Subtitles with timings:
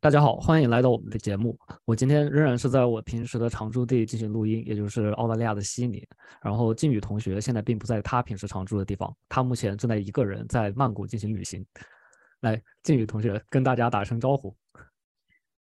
[0.00, 1.58] 大家好，欢迎来到我们的节目。
[1.84, 6.06] 我今天仍然是在我平时的常住地进行录音，也就是澳大利亚的悉尼。
[6.42, 11.64] 然后靖宇同学现在并不在他平时常住的地方，他目前正在一个人在曼谷进行旅行。
[12.40, 14.54] 来，靖宇同学跟大家打声招呼。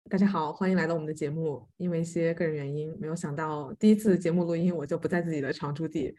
[0.10, 1.68] 大家好，欢迎来到我们的节目。
[1.78, 6.16] 因为一些个人原因，没有想到第一次节目录音我就不在自己的常住地。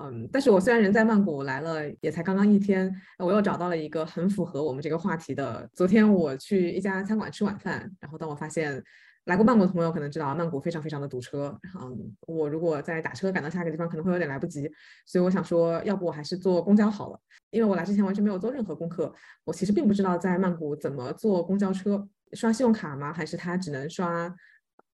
[0.00, 5.68] 嗯，但是我虽然人在曼谷来了，也才刚刚一天，我又找到了一个很符合我们这个话题的。
[5.74, 8.80] 昨天我去一家餐馆吃晚饭，然后当我发现
[9.24, 11.58] 来过曼谷的朋友可能知道，曼谷非常非常的堵车。
[11.80, 14.70] 嗯，我如果再打车赶到下一个地方，可能会有点来不及，
[15.04, 17.20] 所以我想说，要不我还是坐公交好了。
[17.50, 19.12] 因为我来之前完全没有做任何功课，
[19.44, 23.12] 我其实并不知道在曼谷怎么坐公交车，刷信用卡吗？
[23.12, 24.32] 还是他只能刷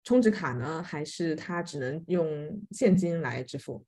[0.04, 0.82] 充值卡呢？
[0.82, 2.28] 还是他只能用
[2.72, 3.82] 现金来支付？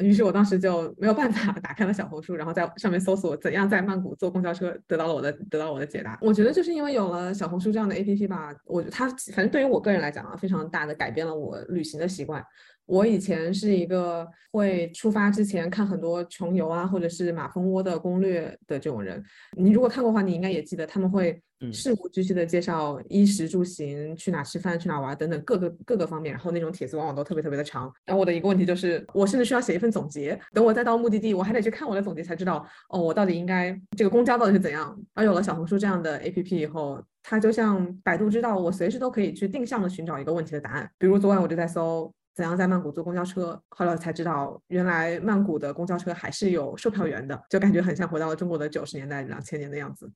[0.00, 6.18] 于是我当时就没有办法 打开了小红书，然后在上面搜索怎样在曼谷坐公交车，得到了我的得到我的解答。
[6.20, 12.44] 我觉得就是因为有了小红书这样的 APP 吧，我觉得它反正对于我个人来讲啊，非常大的改变了我旅行的习惯。
[12.86, 19.22] 我以前是一个会出发之前看很多穷游啊，或者是马蜂窝的攻略的这种人。
[19.56, 21.40] 你如果看过的话，你应该也记得他们会
[21.72, 26.32] 事无巨细的介绍衣食住行、去哪吃饭、去哪玩等等各个各个方面。
[26.32, 27.92] 然后那种帖子往往都特别特别的长。
[28.04, 30.38] 然后我的一个问题就是，我甚至需要写一份总结。
[30.54, 34.98] 等我再到目的地，我还得去看我的总结才知道，哦，我到底应该这个公交到底是怎样。
[35.14, 40.90] 而有了小红书这样的 APP 以后，它就像百度知道，我随时都可以去定向的寻找一个问题的答案。
[40.98, 42.12] 比如昨晚我就在搜。
[42.32, 43.60] 怎样在曼谷坐公交车？
[43.68, 50.10] 后来才知道，原来曼谷的公交车还是有售票员的，就感觉很像回到了中国的九十年代、两千年的样子。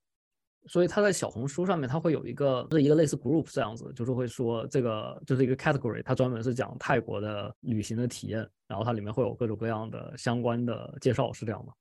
[0.67, 11.73] 所以他在小红书上面，他会有一个是一个类似 group 这样子，就是会说这个就是一个 category，它专门是讲泰国的旅行的体验，然后它里面会有各种各样的相关的介绍，是这样吗？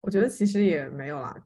[0.00, 1.36] 我觉得其实也没有啦，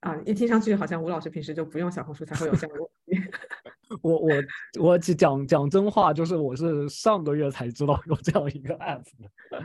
[0.00, 3.30] 啊，一听上去好像吴老师平时就不用小红书才会有这样的问题。
[4.06, 4.34] 我我
[4.80, 9.64] 我讲讲真话，就是我是上个月才知道有这样一个 app 的，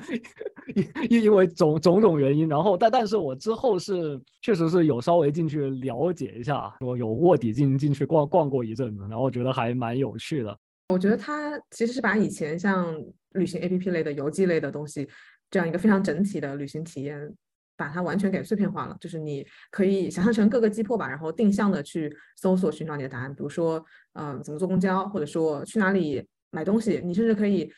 [1.10, 10.58] 因因为种种种原因，然后但但是我之后是确实是有稍微进去了解一下，我有卧底进进去逛逛过一阵子，然后觉得还蛮有趣的。
[10.90, 12.92] 我觉得它其实是把以前像
[13.34, 15.08] 旅行 app 类的游记类的东西，
[15.52, 17.32] 这样一个非常整体的旅行体验。
[17.78, 23.34] 把它完全给碎片化了，就是你可以想象成各个击破吧，然后定向的去搜索寻找你的答案。
[23.34, 23.84] 比如说，
[24.14, 27.72] 嗯，怎么坐公交，或者说去哪里买东西，你甚至可以，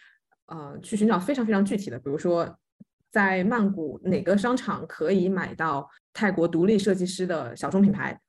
[0.47, 2.57] 呃，去寻找非常非常具体的，比如说
[3.11, 8.19] 在曼谷哪个商场可以买到泰国独立设计师的小众品牌。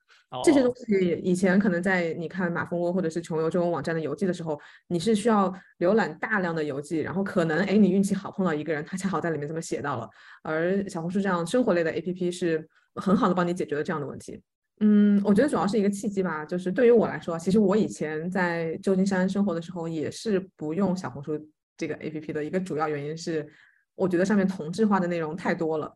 [0.43, 10.09] 这些东西以前可能在你看马蜂窝或者是穷游这种网站的游记的时候，你是需要浏览大量的游记，然后可能哎你运气好碰到一个人，他恰好在里面这么写到了。
[10.43, 14.41] 而小红书这样生活类的 APP 是很好的帮你解决了这样的问题。
[14.81, 21.39] 嗯，我觉得主要是一个契机吧，就是对于我来说，其实我以前在旧金山生活的时候也是不用小红书
[21.77, 23.47] 这个 APP 的一个主要原因是，
[23.95, 25.95] 我觉得上面同质化的内容太多了。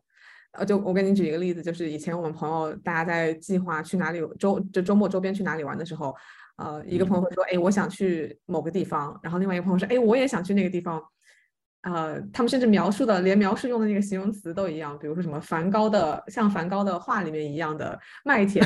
[0.52, 6.16] 呃，就我给你举一个例子，就是以前我们朋友大家在计划去哪里周就周末周边去哪里玩的时候，
[6.56, 11.00] 呃，一个朋友会说，哎，我想去某个地方，然后另外一个朋友说，哎，我也想去那个地方，
[11.82, 18.62] 呃，他们甚至描述的连描述用的那个形容词都一样，比如说什么梵高的像梵高的画里面一样的麦田，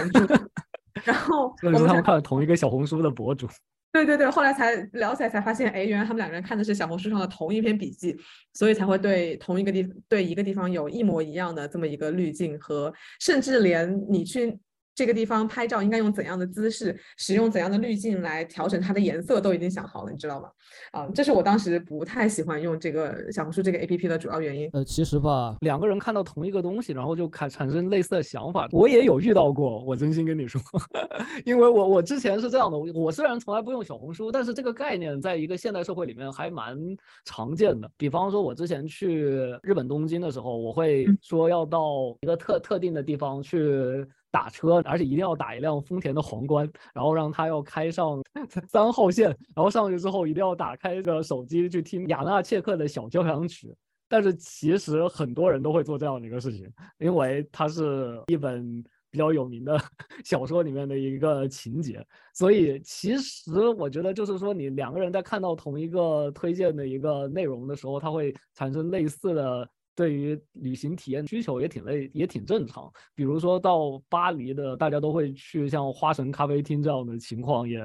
[1.04, 3.47] 然后我们他们看了同一个小红书的博主。
[3.92, 8.16] 对对对，后来才聊起来才发现，哎，原来他们两个人看的是小红书上的同一篇笔记，
[8.52, 14.58] 所以才会对同一个地对一个地方有一模一样的这么一个滤镜和，甚至连你去。
[14.94, 20.49] 这个地方拍照应该用怎样的姿势，使用怎样的滤镜来调整它的颜色，都已经想好了，你知道吗？
[20.93, 24.71] 啊，这是我当时不太喜欢用这个小红书这个 A P P 的主要原因。
[24.72, 29.82] 呃，其实吧，两个人看到同一个东西，然后就产产生类似的想法，我也有遇到过。
[29.84, 30.60] 我真心跟你说，
[31.44, 36.78] 因为我我之前是这样的，我虽然从来不用小红书，但是这个概念在一个现代社会里面还蛮
[37.25, 37.91] 常见的。
[37.97, 44.06] 比方说，我之前去日本东京的时候，我会说要到一个特特定的地方去。
[44.34, 48.21] 打车，而且一定要打一辆丰田的皇冠，然后让他要开上
[48.67, 53.73] 三号线，然后上去之后一定要打开个手机去听雅纳切克的小交响曲。
[54.08, 56.69] 但是其实很多人都会做这样的一个事情，
[56.99, 59.79] 因为它是一本比较有名的
[60.25, 62.05] 小说里面的一个情节，
[62.35, 69.70] 所以其实我觉得就是说，你两个人在看到同一个推荐的一个内容的时候，它会产生类似的。
[69.94, 72.91] 对于旅行体验需求也挺累，也挺正常。
[73.14, 77.79] 比如说到巴黎的，大家都会去像花神咖啡厅这样的情况也。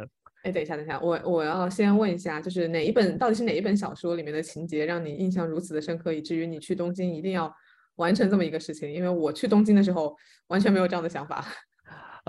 [0.44, 7.54] 哎，等一下，等一下，我我要先问一下，就是哪一本到底是哪一本小说里面的情节让你印象如此的深刻，以至于你去东京一定要
[7.96, 8.90] 完成这么一个事情？
[8.90, 10.16] 因为我去东京的时候
[10.48, 11.46] 完全没有这样的想法。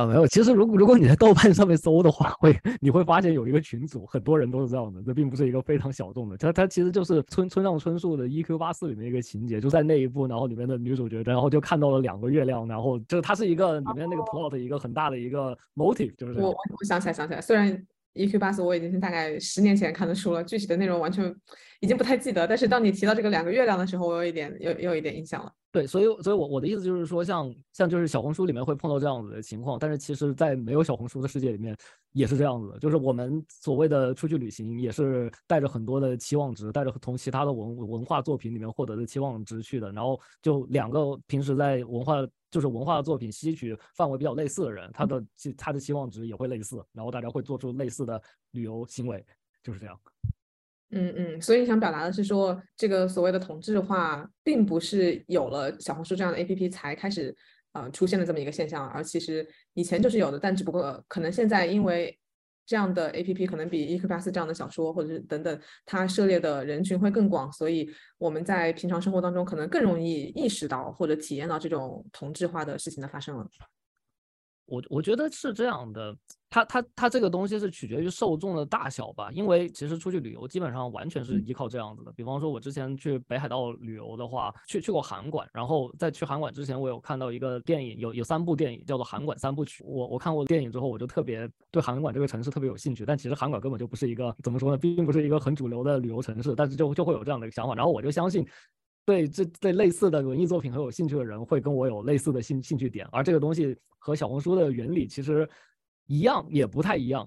[0.00, 0.26] 啊，没有。
[0.26, 5.02] 其实，如果如果你在豆瓣上面搜的话，会你会发现有一个群组，很多人都是这样的。
[5.02, 8.56] 这并不是一个非常小众的，它它其实就是村村上春树的《E.Q.
[8.56, 17.86] 八四》里面一个情节，就在那一部，然后里面的女主角，然后就看到了两个月亮，然后就是它是一个里面那个 plot 一个很大的一个 motive，就是我我想起来想起来，虽然。
[18.14, 18.38] E.Q.
[18.38, 21.34] 八四我已经是大概十年前看的书了，具体的内容完全
[21.80, 22.46] 已经不太记得。
[22.46, 25.52] 但是当你提到这个两个月亮的时候，我有一点有有一点印象了。
[25.72, 31.76] 对，所以所以，我我的意思就是说，像像就是小红书里面会碰到这样子的情况，但是其实在没有小红书的世界里面
[32.12, 42.26] 也是这样子的，就是我们所谓的出去旅行也是带着很多的期望值，带着从其他的文文化作品里面获得的期望值去的，然后就两个平时在文化。
[42.50, 48.20] 就是文化作品吸取范围比较类似的人，他的期他的期望值也会类似，然后大家会做出类似的
[48.50, 49.24] 旅游行为，
[49.62, 50.00] 就是这样。
[50.90, 57.34] 嗯嗯，所以想表达的是说，这个所谓的同质化，并不是有了小红书这样的 APP 才开始
[57.72, 62.16] 呃出现的这么一个现象，而其实以前就是有的，但只不过可能现在因为。
[62.70, 73.44] 这样的 A P P 可能比《伊克巴斯》这样的小说，或者是等等，它涉猎的人群会更广，所以我们在平常生活当中可能更容易意识到或者体验到这种同质化的事情的发生了。
[74.70, 76.16] 我我觉得是这样的。
[76.52, 82.10] 它它它这个东西是取决于受众的大小吧，因为其实出去旅游基本上完全是依靠这样子的。
[82.16, 89.84] 比方说，我之前去北海道旅游的话，去去过函馆，然后在去函馆之前，我有看到一个电影，有有三部电影叫做《函馆三部曲》。
[89.86, 93.06] 我我看过电影之后，我就特别对函馆这个城市特别有兴趣。
[93.06, 97.76] 但其实函馆根本就不是一个怎么说呢，并不是一个很主流的旅游城市，但是就就会有这样的一个想法。
[97.76, 98.44] 然后我就相信，
[99.10, 103.06] 对这对类似的文艺作品很有兴趣的人，会跟我有类似的兴兴趣点。
[103.10, 105.48] 而这个东西和小红书的原理其实。
[106.12, 107.24] 一样也不太一样，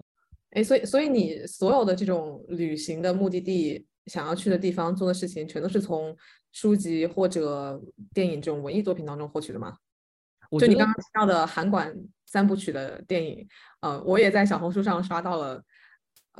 [0.49, 6.13] 哎，所以所以你所有的这种旅行的目的地，想要去的地方，做的事情，全都是从
[6.51, 7.81] 书籍或者
[8.13, 9.73] 电影这种文艺作品当中获取的吗？
[10.59, 11.95] 就你刚刚提到的韩馆
[12.25, 13.47] 三部曲的电影，
[13.79, 15.63] 呃，我也在小红书上刷到了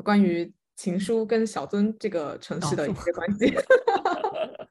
[0.04, 3.54] 关于情书跟小樽这个城市的一些关系。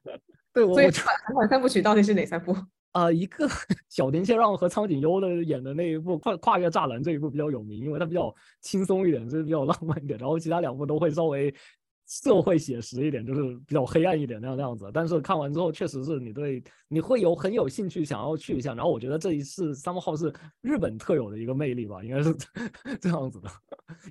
[0.53, 0.89] 对，所以
[1.25, 2.55] 韩馆三部曲到底是哪三部？
[2.91, 3.47] 啊， 一个
[3.89, 10.19] 小田切让和苍井优的演的那一部《跨跨越栅栏》这一部比较有名，因为它比较轻松一点，就是比较浪漫一点。
[10.19, 11.51] 然后其他两部都会稍微
[12.07, 14.91] 社会写实一点，就是比较黑暗一点那样那样子。
[14.93, 18.75] 但是看完之后，确实是你对你会有很有兴趣想要去一下。
[18.75, 22.31] 然后我觉得这一次三号是日本特有的一个魅力吧，应该是
[23.01, 23.49] 这样子的。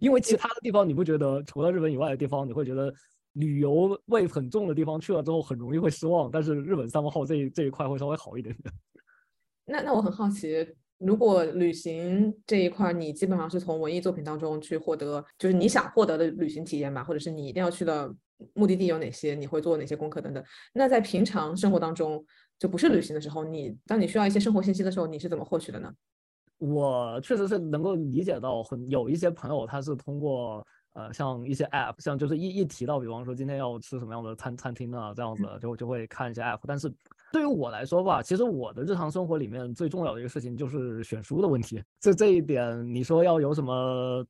[0.01, 2.93] 因为其他的地方你不觉得，除了日本以外的地方，你会觉得。
[3.35, 8.75] 旅游味很重的地方去了之后很容易会失望，但是日本三号这这一块会稍微好一点点。
[9.65, 10.67] 那那我很好奇，
[10.99, 18.15] 如果旅行这一块你基本上是从文艺作品当中去获得，就是你想获得的旅行体验吧，或者是你一定要去的
[18.55, 20.45] 目的地有哪些，你会做哪些功课等等。
[20.75, 22.23] 那在平常生活当中，
[22.59, 25.91] 就不是旅行的时候，你当你需要一些生活信息的时候，你是怎么获取的呢？
[26.59, 30.65] 我确实是能够理解到，很有一些朋友他是通过。
[30.95, 36.61] 呃，像一些 app，像就是一一提到，比方说今天要吃什么样的餐餐厅啊，这样子就就会看一些 app。
[36.67, 36.93] 但是
[37.33, 41.83] 对于我来说吧，其实我的日常生活里面最重要的一个事情就是选书的问题。
[41.99, 44.23] 这这一点，你说要有什么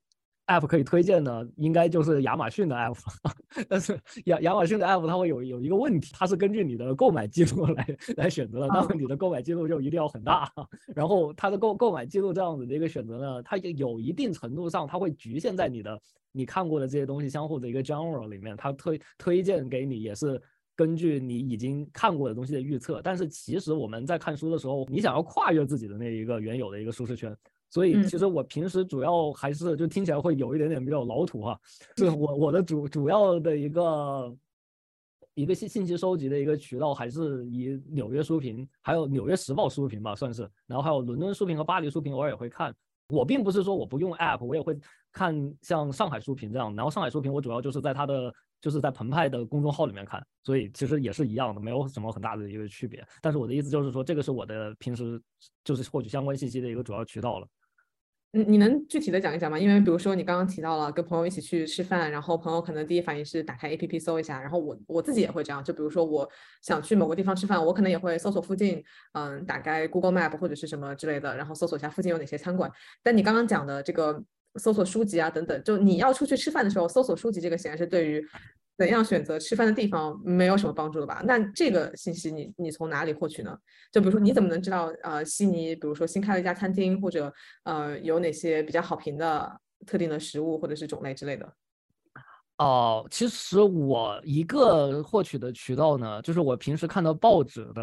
[0.47, 1.49] app 可以推荐的？
[1.57, 2.97] 应该就是亚马逊的 app。
[3.69, 7.87] 但是亚亚马逊的 app 它会有有一个问题，它是根据你的购买记录 来
[8.17, 10.51] 来选择的，那么你的购买记录就一定要很大。
[10.95, 16.01] 然后它的购购买记录这样子的一个选择呢，它有一定程度上它会局限在你的。
[16.35, 20.41] 你看过的这些东西相互的一个 genre 里面，它推推荐给你也是
[20.75, 23.03] 根据你已经看过的东西的预测。
[23.05, 27.37] 但是其实我们在看书的时候，你想要跨越自己的那一个原有的一个舒适圈，
[27.73, 31.59] 所以其实我平时主要还是就听起来会有一点点比较老土哈，
[31.97, 34.37] 是我我的主主要的一个
[35.33, 42.75] 一个信信息收集的一个渠道，还是以纽约书评，还有纽约时报书评吧，算是，然后还有伦敦书评和巴黎书评，偶尔也会看。
[43.09, 44.79] 我并不是说我不用 app，我也会
[45.11, 46.75] 看像上海书评这样。
[46.77, 53.03] 然后上海书评我主要就是在它的就是在澎湃的公众号里面看，所以其实也是一样的，没有什么很大的一个区别。
[53.21, 55.21] 但是我的意思就是说，这个是我的平时
[55.65, 57.47] 就是获取相关信息的一个主要渠道了。
[58.35, 59.59] 你你能具体的讲一讲吗？
[59.59, 65.63] 因为比如说你刚刚提到了跟朋友一起去吃饭，然后朋友可能第一反应是打开 A P P 搜一下，然后我我自己也会这样。
[65.63, 66.27] 就比如说我
[66.63, 72.71] 想去某个地方吃饭，我可能也会搜索附近，嗯，打开 Google Map 或者是什么之类的，然后搜索一下附近有哪些餐馆。
[73.03, 74.25] 但你刚刚讲的这个
[74.57, 78.27] 搜索书籍啊等等，就你要出去吃饭的时候搜索书籍，这个显然是对于。
[78.79, 81.23] 怎样选择吃饭的地方没有什么帮助的吧？
[81.25, 83.57] 那这个信息你你从哪里获取呢？
[83.93, 87.33] 就比如说你怎么能知道呃悉尼比如说新开了一家餐厅或者
[87.65, 91.53] 呃有哪些比较好评的特定的食物或者是种类之类的？
[92.59, 97.83] 哦，其实我一个获取的渠道呢，就是我平时看到报纸的，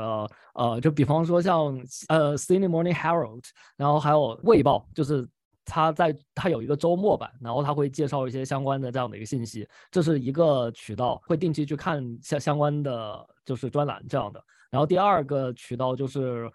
[0.54, 1.76] 呃，就比方说像
[2.08, 3.42] 呃《Sydney Morning Herald》，
[3.76, 5.28] 然后还有《卫报》，就是
[5.70, 14.44] 它在他有一个周末版，然后他会介绍一些相关的这样的一个信息，这是一个渠道，会定期去看相相关的就是专栏这样的。
[14.72, 16.52] 然后第二个渠道就是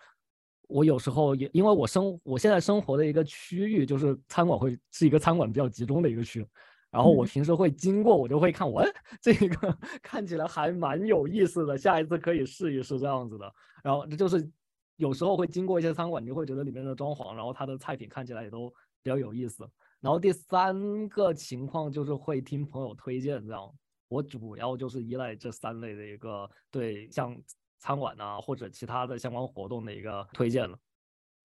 [0.68, 6.46] 我有时候也因为我生我现在生活的一个区域就是餐馆会是一个餐馆比较集中的一个区。
[6.90, 8.80] 然后我平时会经过，我就会看，我
[9.20, 13.52] 这个 看起来还蛮有意思的，下一次可以试一试这样子的。
[13.82, 14.48] 然后这就是
[14.94, 18.72] 有时候会经过一些餐馆，你会觉得里面的装潢，然后它的菜品看起来也都
[19.04, 19.64] 比较有意思。
[20.00, 23.72] 然后第三个情况就是会听朋友推荐这样，
[24.08, 27.40] 我主要就是依赖这三类的一个对像
[27.78, 30.76] 餐馆啊或者其他的相关活动的一个推荐了。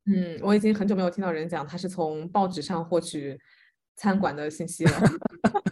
[0.05, 3.39] 嗯，我已经很久没有听到人讲他是从报纸上获取。
[4.01, 4.91] 餐馆的信息了，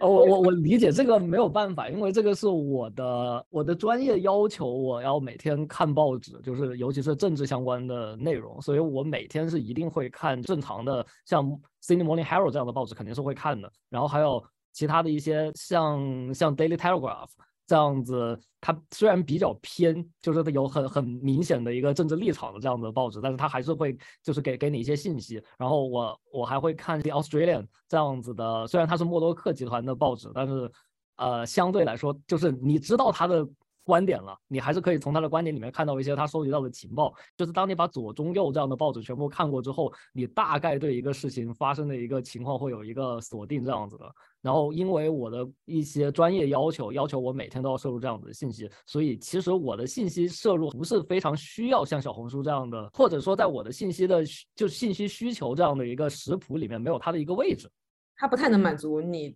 [0.00, 11.46] 我我我理解这个没有办法，因为这个是我的我的专业要求，我要每天看报纸，就是尤其是政治相关的内容，所以我每天是一定会看正常的，像
[11.82, 17.26] 《Sydney Morning Herald》这样的报纸肯定是会看的，然后还有其他的一些像像《Daily Telegraph》。
[17.66, 25.42] 这样子，它虽然比较偏，就是有很很明显的一个政治立场的这样的报纸，但是它还是会就是给给你一些信息。
[25.58, 30.70] 然后我我还会看一些 Australian 这样子的，虽然它是默多克集团的报纸，但是
[31.16, 33.48] 呃相对来说，就是你知道它的。
[33.84, 37.14] 观点了，你还是可以从他的观点里面看到一些他收集到的情报。
[37.36, 44.10] 就是当你把左中右这样的报纸全部看过之后，你大概对一个事情发生的一个情况会有一个锁定这样子的。
[44.40, 54.22] 然后因为我的一些专业要求，要求我每天都要摄入这样子的信息，所以其实我的信息摄入不是非常需要像小红书这样的，或者说在我的信息的
[54.54, 57.70] 就信息需求这样的一个食谱里面没有它的一个位置，
[58.16, 59.34] 它不太能满足你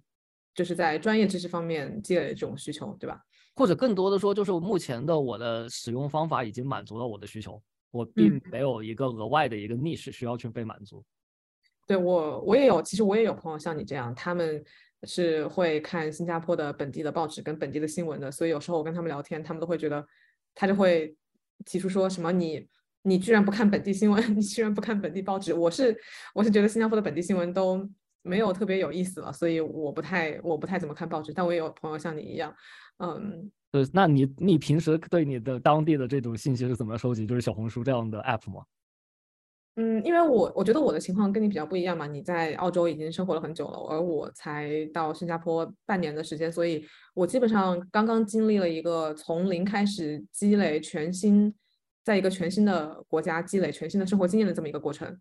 [0.54, 3.18] 就是在专业知识方面积累这种需求，对吧？
[3.58, 7.60] 或者更多的说，就是目前的我的使用方法已经满足了我的需求，
[7.90, 11.04] 我并没有一个额外的一个 niche 需要去被满足。
[11.84, 14.62] 对我，我也有，其实我也有朋友像你这样，他们
[15.02, 20.06] 是会看新加坡的本地的报纸跟本地的新闻的，所以有时候我跟他们聊天，他们都会觉得，
[20.54, 21.16] 他就会
[21.64, 22.64] 提出说什么你
[23.02, 25.52] 你居然不看本地新闻， 你居然不看本地报纸。
[25.52, 25.96] 我是
[26.32, 27.88] 我是觉得新加坡的本地新闻都
[28.28, 32.54] 没有特别有意思了，所以我不太我不太怎么看报纸，但我也有朋友像你一样。
[32.98, 37.26] 嗯，对，那你你平时对你的当地的这种信息是怎么收集？
[37.26, 38.62] 就是小红书这样的 app 吗？
[39.76, 51.54] 嗯，因为我我觉得我的情况跟你比较不一样嘛，你在澳洲已经生活了很久了，而我才到新加坡半年的时间，所以我基本上刚刚经历了一个从零开始积累全新，
[52.04, 55.16] 在一个全新的国家积累全新的生活经验的这么一个过程。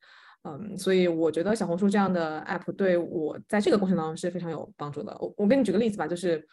[0.48, 5.16] 嗯，所以我觉得小红书这样的 app 对我在这个过程当中是非常有帮助的。
[5.20, 6.48] 我我给你举个例子吧，就是。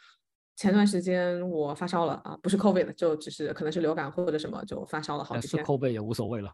[0.56, 5.64] 前段时间我发烧了啊，不是 COVID，就只是可能是流感或者什么，就发烧了好几天。
[5.64, 6.52] 是 COVID 也无所谓了。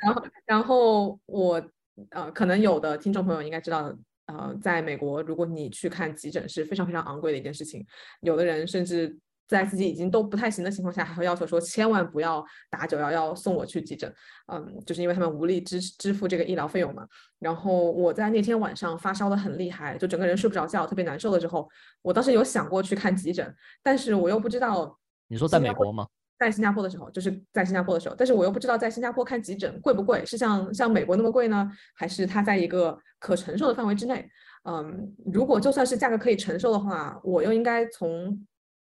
[0.00, 1.62] 然后，然后我
[2.08, 3.94] 呃，可能有的听众朋友应该知道，
[4.28, 7.84] 呃，在美国，如果你去看急诊是非常非常昂贵的一件事情，
[8.22, 9.14] 有的人甚至。
[9.50, 14.14] 在自己已经都不太行的情况下，还会要求说千万不要打九幺幺送我去急诊，
[14.46, 17.04] 嗯，就是因为他们无力支支付这个医疗费用嘛。
[17.40, 21.68] 然后我在那天晚上发烧的很厉害，就整个人睡不着觉，特别难受的时候，
[22.00, 23.52] 我当时有想过去看急诊，
[23.82, 24.96] 但是我又不知道。
[25.26, 26.06] 你说在美国吗？
[26.38, 34.24] 在新加坡的时候，就是在新加坡的时候，但是我又不知道在新加坡看急诊贵不贵，是像像美国那么贵呢，还是它在一个可承受的范围之内？
[34.62, 38.46] 嗯，如果就算是价格可以承受的话，我又应该从。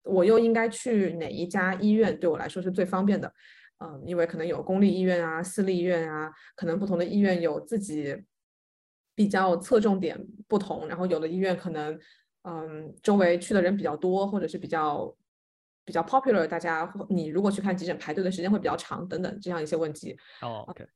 [0.07, 2.19] 我又应该去哪一家医院？
[2.19, 3.33] 对我来说是最方便的，
[3.79, 8.25] 嗯，因为可能有公立医院啊、私立医院啊，可能不同的医院有自己
[9.15, 11.99] 比较侧重点不同，然后有的医院可能，
[12.43, 15.15] 嗯，周围去的人比较多，或者是比较
[15.85, 20.17] 比较 popular，大家你如果去看急诊排队的时间会比较长等等这样一些问题。
[20.43, 20.87] 哦，OK。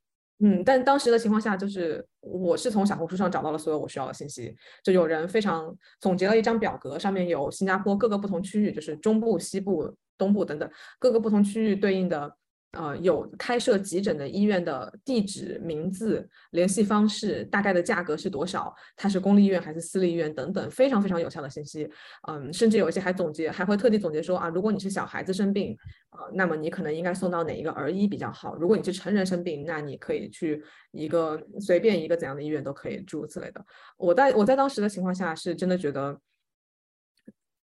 [0.42, 10.68] 嗯，但当时的情况下，就是我是从小红书上找到了所有我需要的信息，就有人非常总结了一张表格，上面有新加坡各个不同区域，就是中部、西部、东部等等
[10.98, 12.36] 各个不同区域对应的。
[12.72, 18.72] 呃，有开设急诊的医院的地址、名字、联系方式，大概的价格是多少？
[18.94, 21.90] 它是公立医院还是私立医院等等，非常非常有效的信息。
[22.28, 25.76] 嗯，甚至有一些还总结，还会特地总结说啊，如果你是小孩子生病，
[26.10, 28.54] 呃，那么你可能应该送到哪一个儿医比较好？
[28.54, 30.62] 如果你是成人生病，那你可以去
[30.92, 33.66] 一个随便一个怎样的医院都可以，诸如此类的。
[33.96, 36.16] 我在我在当时的情况下，是真的觉得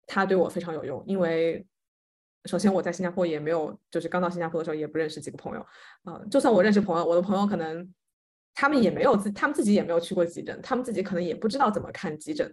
[0.08, 1.63] 他对我非常有用，因为。
[2.46, 5.65] 首先，我在新加坡也没有，就是刚到新加坡的时候也不认识几个朋友，
[6.06, 7.94] 嗯，就算我认识朋友，我的朋友可能
[8.56, 12.50] 他们也没有自，他们自己也没有去过急诊，他们自己可能也不知道怎么看急诊，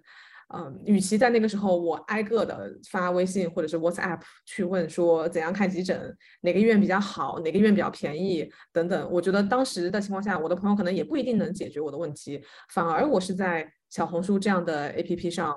[0.52, 15.54] 嗯，与其在那个时候我挨个的发微信或者是 WhatsApp 去问说怎样看急诊，哪个医院比较好，哪个医院比较便宜等等，我觉得当时的情况下，我的朋友可能也不一定能解决我的问题，反而我是在小红书这样的 APP 上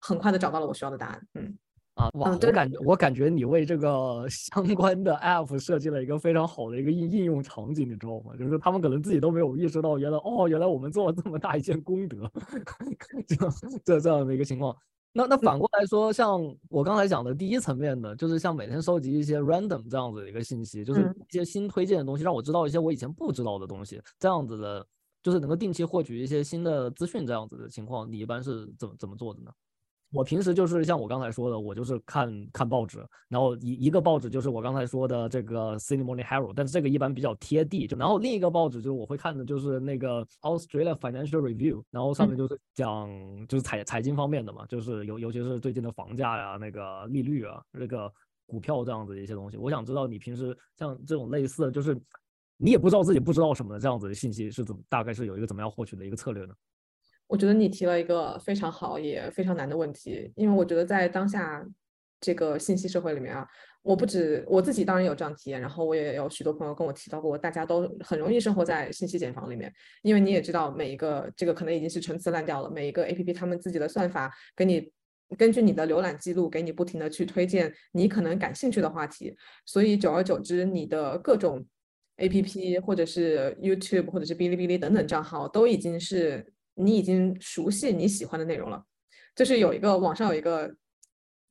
[0.00, 1.26] 很快的找到了我需要的答案。
[1.34, 1.56] 嗯。
[1.98, 2.30] 啊，哇！
[2.30, 8.36] 我感觉我感觉你为这个相关的 app 设计了一个非常好的一个应应用场景，你知道吗？
[8.38, 12.30] 就是他们可能自己都没有意识到，原来哦，原来我们做了这么大一件功德，
[13.26, 14.76] 这样这这样的一个情况。
[15.12, 16.38] 那那反过来说，像
[16.68, 24.86] 我刚才讲的第一层面的，就是像每天收集一些 random 这样子的一个信息，就是一些新推荐的东西，让我知道一些我以前不知道的东西，这样子的，
[25.22, 29.50] 就是能够定期获取一些新的资讯，这样子的情况，你一般是怎么怎么做的呢？
[30.10, 37.86] 我平时就是像我刚才说的，我就是看看报纸，然后一一个报纸就是我刚才说的这个 Sydney Morning Herald，但是这个一般比较贴地。
[37.86, 43.08] 就然后另一个报纸就是我会看的就是那个 Australia Financial Review，然后上面就是讲
[43.48, 48.10] 就是财财经方面的嘛，就是尤尤其是最近的房价呀、那个利率啊、那个
[48.46, 49.58] 股票这样子的一些东西。
[49.58, 51.94] 我想知道你平时像这种类似的就是
[52.56, 56.54] 你也不知道自己不知道什么的这样子的信息是怎么大概是有一个怎么样获取的一个策略呢？
[57.28, 61.64] 我觉得你提了一个非常好也非常难的问题，因为我觉得在当下
[62.20, 63.46] 这个信息社会里面啊，
[63.82, 69.70] 我不止我自己当然有这样体验，然后我也有许多朋友跟我提到过，大家都很容易生活在信息茧房里面，
[70.02, 74.90] 因为你也知道，每一个这个可能已经是陈词滥调了，每一个 A P P 他们自己的算法给你
[75.36, 81.62] 根据你的浏览记录给你不停的去推荐你可能感兴趣的话题，所以久而久之，你的各种
[82.16, 86.54] A P P 或者是 YouTube 或者是哔哩哔哩等等账号都已经是。
[86.78, 88.82] 你已经熟悉你喜欢的内容了，
[89.34, 90.74] 就是有一个网上有一个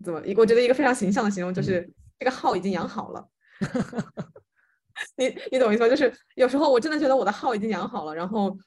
[0.03, 3.27] 怎么一个我觉得一个非常形象的形容，就是这个号已经养好了。
[5.15, 5.89] 你你懂我意思吗？
[5.89, 8.57] 就是有时候我真的觉得我的号已经养好了，然后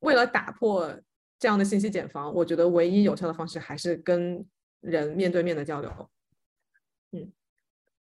[0.00, 0.94] 为了打破
[1.38, 4.44] 这样的信息茧房，我觉得唯一有效的方式还是跟
[4.80, 6.10] 人面对面的交流。
[7.12, 7.32] 嗯，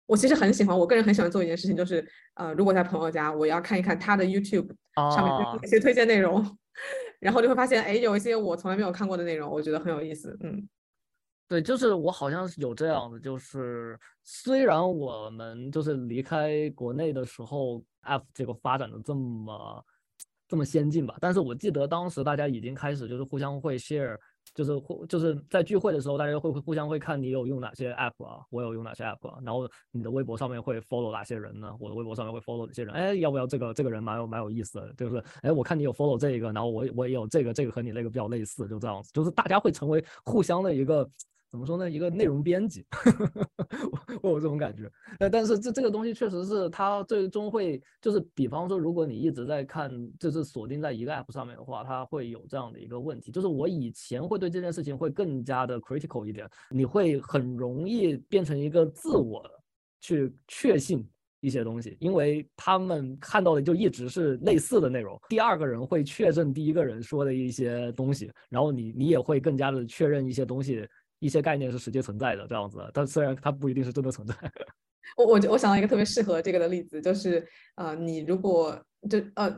[0.06, 4.68] 我其实很喜欢，我个人很喜欢做一件事情，就是呃，如果在朋友家，我要看一看他的 YouTube
[5.14, 6.58] 上面有哪些推荐内容。
[7.20, 10.36] 然后就会发现，哎，有一些我从来没有看过的内容，我觉得很有意思。
[10.40, 10.68] 嗯，
[11.48, 19.84] 对，就是我好像是有这样的，就是虽然我们就是离开国内的时候，F 这个发展的这么
[20.46, 24.18] 这么先进吧，但是我记得当时大家已经开始就是互相会 share。
[24.54, 31.74] 就是互就是在聚会的时候，大家会互相会看你有用哪些 app 啊，我有用哪些 app 啊，然后你的微博上面会 follow 哪些人呢？
[31.80, 32.94] 我的微博上面会 follow 哪些人？
[32.94, 41.08] 哎，要不要这个这个人蛮有蛮有意思的，就是哎，我看你有 follow 这个，然后我我也有这个这个和你那个比较类似，就这样子，就是大家会成为互相的一个。
[41.50, 41.90] 怎么说呢？
[41.90, 42.84] 一个内容编辑，
[44.22, 44.90] 我有这种感觉。
[45.18, 53.32] 呃，但是这这个东西确实是它最终会，就是比方说，如果你一直在看，就是锁定在一个 app 上面的话，它会有这样的一个问题。
[53.32, 59.42] 就是我以前会对这件事情会更加的 critical 一点，你会很容易变成一个自我
[60.02, 61.08] 去确信
[61.40, 65.18] 一些东西，因为他们看到的就一直是类似的内容。
[65.30, 70.86] 第二个人会确认第一个人说的一些东西，然后你你也会更加的确认一些东西。
[71.18, 74.34] 一些概念是实际存在的这样子，但虽然它不一定是真的存在。
[75.16, 77.44] 我我我想到一个特别适合这个的例子，就是
[77.76, 78.78] 呃，你如果
[79.08, 79.50] 就呃，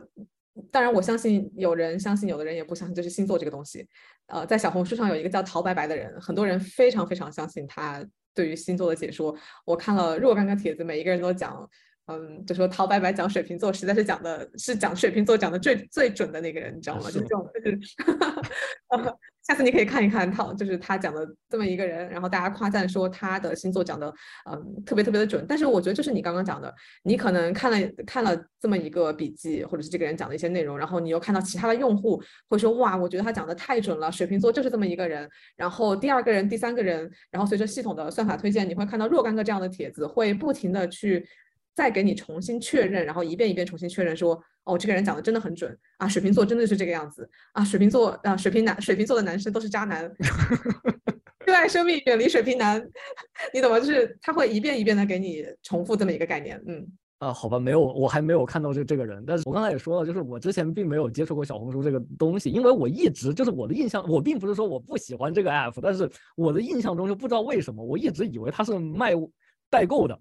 [0.71, 3.87] 当然我相信有人相信，有的人也不相信，就是星座这个东西。
[4.27, 9.35] 呃，在小红书上有一个叫陶白白的人，很多人非常非常相信他对于星座的解说。
[9.65, 11.69] 我看了若干个帖子，每一个人都讲，
[12.11, 17.09] 嗯，就说陶白白讲水瓶座实在是讲的是讲水瓶座讲的最最准的那个人，你知道吗？
[17.11, 17.79] 就这种就是。
[19.41, 24.07] 下次你可以看一看他，就是他讲的这么一个人，然后大家夸赞说他的星座讲的，
[24.49, 25.43] 嗯，特别特别的准。
[25.49, 26.71] 但是我觉得就是你刚刚讲的，
[27.03, 35.27] 你可能看了看了这么一个笔记，或者是这个人讲的一些内容，然后你又看到其他的用户会说，哇，我觉得他讲的太准了，水瓶座就是这么一个人。
[35.57, 41.27] 然后第二个人、第三个人，然后随着系统的算法推荐，你会看到若干个这样的帖子，会不停的去。
[41.75, 50.11] 再给你重新确认，然后一遍一遍重新确认，说哦，这个人讲的真的很准啊，水瓶座真的是这个样子啊，水瓶座啊，水瓶男，水瓶座的男生都是渣男，
[51.47, 52.81] 热爱生命，远离水瓶男，
[53.53, 53.79] 你怎么？
[53.79, 56.85] 就是他会一遍一遍的给你重复这么一个概念，嗯，
[57.17, 69.13] 啊，好吧，没有，我还没有看到这这个人，但是我刚才也说了，就是我之前并没有接触过小红书这个东西，因为我一直就是我的印象，我并不是说我不喜欢这个 app，但是我的印象中就不知道为什么，我一直以为它是卖
[69.69, 70.19] 代购的。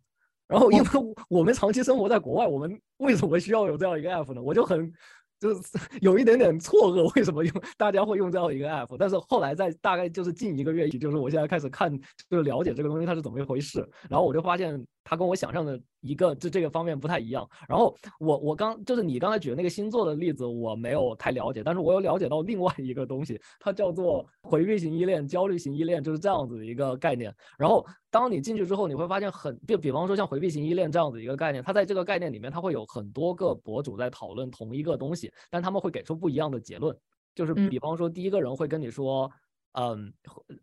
[0.50, 0.84] 然后，因为
[1.28, 4.42] 我们长期生活在国外，我们为什么需要有这样一个 app 呢？
[4.42, 4.92] 我就很
[5.38, 5.60] 就是
[6.02, 8.96] 有一点点错愕，为什么用大家会用这样一个 app？
[8.98, 11.90] 但是后来在大概就是近一个月，就是我现在开始看，
[12.28, 13.78] 就是了解这个东西它是怎么一回事。
[14.08, 17.44] 然后我就发现它跟我想象的一个这这个方面不太一样。
[17.68, 27.35] 然后我我刚就是你刚才举的那个星座的例子，我没有太了解，但是我有了解到另外一个东西，它叫做回避型依恋、焦虑型依恋，就是这样子的一个概念。
[27.59, 36.96] 然后当你进去之后，你会发现很就比方说像回避型依恋这样子一个概念，它在这个概念里面，它会有很多个博主在讨论同一个东西，但他们会给出不一样的结论。
[37.35, 39.29] 就是比方说，第一个人会跟你说。
[39.72, 40.12] 嗯，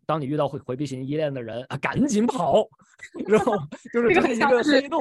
[0.06, 2.68] 当你遇到回回避型依恋的人啊，赶紧跑，
[3.26, 3.56] 然后
[3.92, 5.00] 就是这是一个黑洞。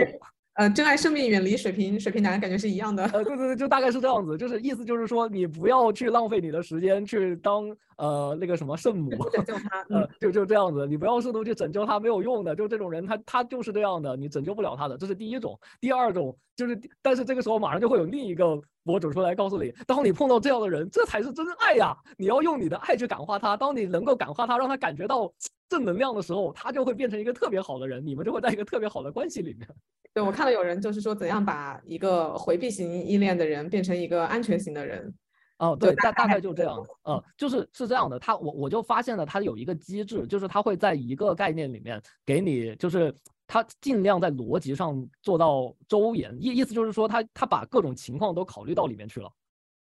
[0.53, 3.03] 呃，珍爱生命，远离水瓶水瓶男，感觉是一样的。
[3.05, 15.59] 呃，对对对，就大概是这样子，就是意思就是说，你不要去浪费你的时间去当呃那个什么圣母，拯救他，呃，就 就这样子，你不要试图去拯救他，没有用的，就这种人，他他就是这样的，你拯救不了他的，这是第一种。
[15.81, 25.31] 第二种就是，但是这个时候马上就会有另一个博主出来告诉你，当你碰到这样的人，这才是真爱呀，你要用你的爱去感化他，当你能够感化他，让他感觉到
[25.67, 29.67] 正能量的时候，他就会变成一个特别好的人，你们就会在一个特别好的关系里面。
[30.13, 35.13] 对，我看到有人就是说，怎样把一个回避型依恋的人变成一个安全型的人？
[35.59, 36.85] 哦，对，大大概就这样。
[37.05, 38.19] 嗯，就是是这样的。
[38.19, 43.13] 他我我就发现了，他有一个机制，就是他会在一个概念里面给你，就是
[43.47, 46.35] 他尽量在逻辑上做到周延。
[46.39, 49.31] 意意思就是说，他他把各种情况都考虑到里面去了，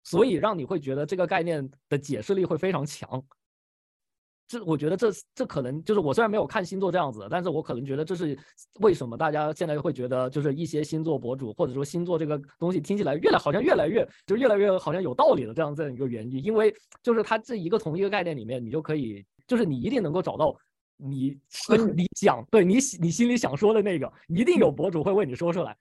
[0.04, 3.24] 所以让你会觉得这个概念的解释力会非常强。
[4.48, 8.38] 这我觉得这这可能就是我虽然没有看星座这样子，但是我可能觉得这是
[8.80, 20.56] 为什么大家现在会觉得就是一些星座博主或者说星座这个东西听起来越来好像越来越就越来越好像有道理的这样这样一个原因，因为就是它这一个同一个概念里面，你就可以就是你一定能够找到
[20.96, 21.38] 你
[21.94, 25.76] 你想对你你心里想说的那个，一定有博主会为你说出来。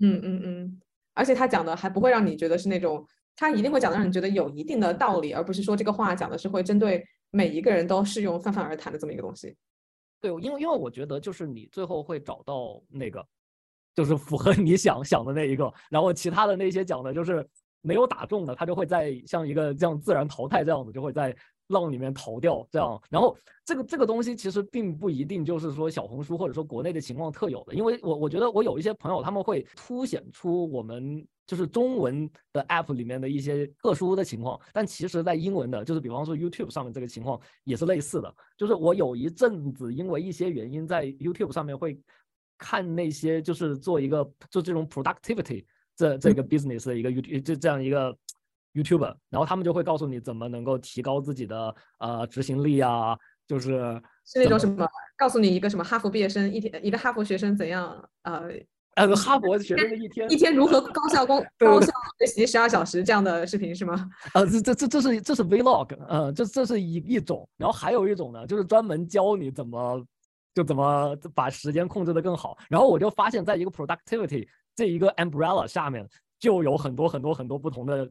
[0.00, 0.80] 嗯嗯嗯，
[1.14, 3.06] 而且他讲的还不会让你觉得是那种。
[3.40, 9.54] 他一定会讲的让你觉得有一定的道理，而不是说这个话讲的是会针对每一个人都适用、泛泛而谈的这么一个东西。
[10.20, 13.24] 对，因为因为我觉得就是你最后会找到那个，
[13.94, 17.46] 就是符合你想想的那一个，然后其他的那些讲的就是
[17.82, 21.36] 没有打中的，他就会在像一个这样自然淘汰这样子，就会在
[21.68, 23.00] 浪里面逃掉这样。
[23.10, 31.26] 然后这个这个东西其实并不一定就是说小红书或者说国内的情况特有的，因为我我觉得我有一些朋友他们会凸显出我们。
[31.48, 38.32] 就是中文的 app 里面的一些特殊的情况，但其实在英文的，就是比方说 YouTube 上面这个情况也是类似的。
[38.54, 41.98] 就是我有一阵子因为一些原因在 YouTube 上面会
[42.58, 45.64] 看那些就是做一个做这种 productivity
[45.96, 48.14] 这这个 business 的一个 YouTube 就这样一个
[48.74, 53.70] YouTuber，然后他们就会告诉你怎么能够提高自己的呃执行力啊，就是
[54.26, 58.50] 是那种什么告诉你一个什么哈佛毕业生一天一个哈佛学生怎样呃。
[58.98, 64.10] 呃，哈佛学生的一天一天如何高效工 高效学习十二小时这样的视频是吗？
[64.34, 70.04] 呃，这这这这是这是 vlog，呃，这这是一一种，然后还有一种呢，就是专门教你怎么
[70.54, 72.58] 就怎么把时间控制的更好。
[72.68, 76.04] 然后我就发现，在一个 productivity 这一个 umbrella 下面，
[76.40, 78.10] 就有很多很多很多不同的。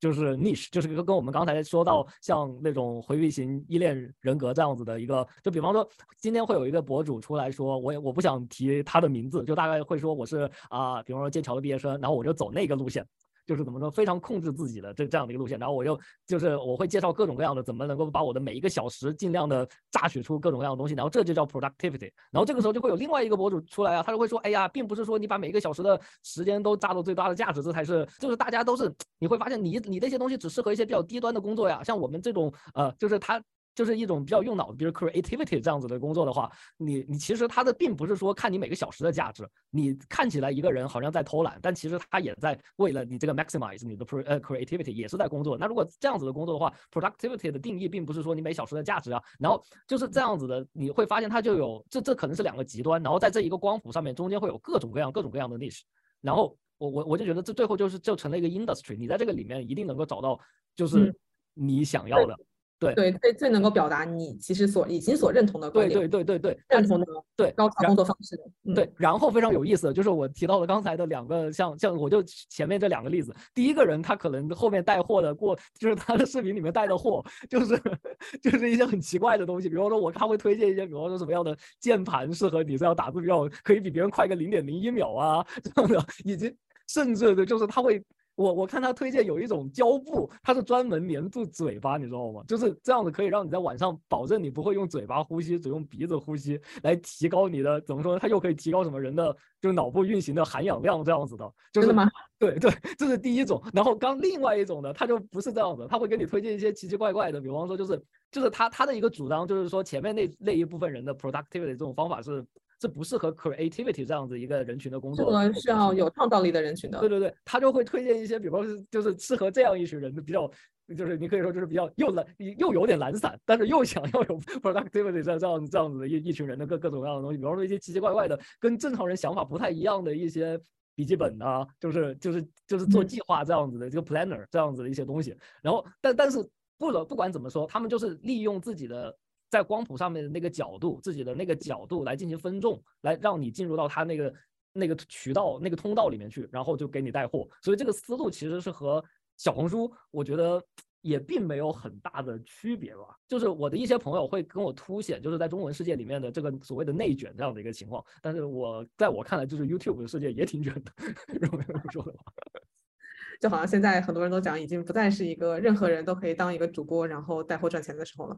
[0.00, 13.06] 就是 niche，就是跟跟我们刚才说到像那种回避型依恋人格这样子的一个，就比方说今天会有一个博主出来说，我也我不想提他的名字，就大概会说我是啊，比方说剑桥的毕业生，然后我就走那个路线。
[13.48, 22.12] 就是怎么说，非常控制自己的这这样的一个路线，然后我又就是我会介绍各种各样的怎么能够把我的每一个小时尽量的榨取出各种各样的东西，然后这就叫 productivity。
[22.30, 33.42] 然后这个时候就会有另外一个博主出来啊，他就会说，哎呀，并不是说你把每一个小时的时间都榨到最大的价值，这才是就是大家都是你会发现你你那些东西只适合一些比较低端的工作呀，像我们这种呃，就是他。
[33.78, 45.56] 就是一种比较用脑的，比如 creativity 这样子的工作的话，你你其实它的并不是说看你每个小时的价值，你看起来一个人好像在偷懒，但其实他也在为了你这个 maximize 你的 pro 呃 creativity 也是在工作。
[45.56, 55.82] 那如果这样子的工作的话，productivity 的定义并不是说你每小时的价值啊，然后就是这样子的，你会发现它就有这这可能是两个极端，然后在这一个光谱上面中间会有各种各样各种各样的 niche，
[56.20, 60.36] 然后我我我就觉得这最后就是就成了一个 industry，你在这个里面一定能够找到
[60.74, 61.16] 就是
[61.54, 62.34] 你想要的。
[62.78, 68.38] 对对，最最能够表达你其实所已经所认同的观点，对对对对对，认同的对高考工作方式。
[68.74, 77.76] 对，然后非常有意思，就是我提到了刚才的两个，像像我就前面这两个例子，第一个人他可能后面带货的过，就是他的视频里面带的货，就是
[78.40, 86.54] 就是一些很奇怪的东西，比方说我他会推荐一些，比方说什么样的键盘适合你这样打字比较可以比别人快个零点零一秒啊这样的，以及
[86.86, 88.00] 甚至的就是他会。
[88.38, 92.40] 我我看他推荐有一种胶布，它是专门粘住嘴巴，你知道吗？
[92.46, 98.16] 就是这样子可以让你在晚上保证你不会用嘴巴呼吸，只用鼻子呼吸，来提高你的怎么说？
[98.16, 101.52] 它又可以提高什么人的就是脑部运行的含氧量这样子的。
[101.72, 102.08] 就是吗？
[102.38, 103.60] 对对，这是第一种。
[103.72, 112.46] 然后刚另外一种呢，它就不是这样子，他会给你推荐一些奇奇怪怪的，比方说就是就是他他的一个主张就是说前面那那一部分人的 productivity 这种方法是。
[112.78, 117.00] 这不适合 creativity 这样子一个人群的工作，这个是要有创造力的人群的。
[117.00, 120.50] 对对对，他就会推荐一些，比方说就是适合这样一群人的比较。
[120.96, 130.58] 就是你可以说就是比较又懒又有点懒散，但是又想要有 productivity 这这样这样子的一一群人的各各种各样的东西，比方说一些奇奇怪怪的跟正常人想法不太一样的一些
[130.94, 135.36] 笔记本啊，就是就是就是做计划这样子的这个 planner 这样子的一些东西。
[135.60, 136.38] 然后但但是
[136.78, 139.14] 不了不管怎么说，他们就是利用自己的
[139.50, 144.34] 在光谱上面的那个角度，自己的那个角度来进行分众，来让你进入到他那个
[144.72, 147.48] 那个渠道那个通道里面去，然后就给你带货。
[147.62, 149.04] 所以这个思路其实是和。
[149.40, 150.60] 小红书，我觉得
[151.00, 153.16] 也并没有很大的区别吧。
[153.28, 158.04] 就是我的一些朋友会跟我凸显，就是在中文世界里面的这个所谓的内卷这样的一个情况。
[158.20, 160.92] 但是我在我看来，就是 YouTube 的世界也挺卷的。
[161.28, 162.32] 认为这么说的话，
[163.40, 168.36] 就好像现在很多人都讲，已经不再是一个任何人都可以当一个主播，然后带货赚钱的时候了。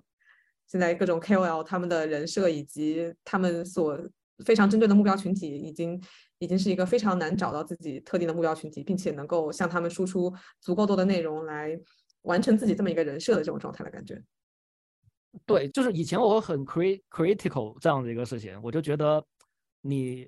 [0.70, 3.98] 现在各种 KOL 他们的人设以及他们所
[4.44, 6.00] 非常针对的目标群体，已经。
[6.42, 11.78] 已经是一个非常难找到自己特定的目标群体，并且能够向他们输出足够多的内容来
[12.22, 14.18] 完成自己这么一个人设的这种状态的感觉。
[15.44, 19.22] 对，就是以前我很 critical 这样的一个事情，我就觉得
[19.82, 20.26] 你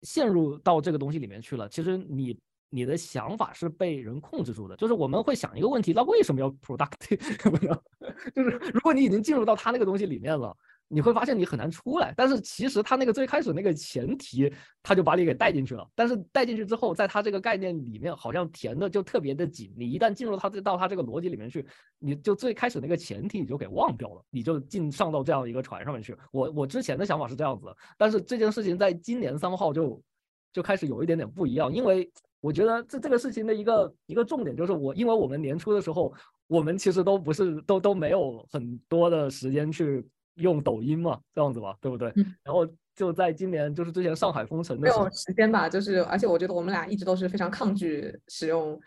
[0.00, 2.34] 陷入到这个东西里面去了，其实你
[2.72, 4.74] 你的想法是被人控制住的。
[4.76, 7.68] 就是我们会想一个问题，那为什么要 productive？
[7.68, 7.78] 呢
[8.34, 10.56] 就是如果你已经进入到他那个东西里面了。
[10.94, 15.88] 你会发现你很难出来，但是其实他那个最开始那个前提，他就把你给带进去了。
[15.94, 19.72] 但是带进去之后，在他这个概念里面，好像填的就特别的紧。
[19.74, 21.66] 你一旦进入他这到他这个逻辑里面去，
[21.98, 26.14] 你就最开始那个前提你就给忘掉了，你就进上到这样一个船上面去。
[26.30, 29.98] 我我之前的想法是这样子，但是这件事情在今年三号就
[30.52, 36.12] 就开始有一点点不一样，因为我觉得这这个事情的一个一个重点就是我，因为我们年初的时候，
[36.46, 40.06] 我们其实都不是都都没有很多的时间去。
[40.36, 42.10] 用抖音嘛，这样子吧，对不对？
[42.42, 48.80] 然后就在今年，就是之前上海封城的时候，没有时间吧，就是而且我觉得我们俩一直都是非常抗拒使用，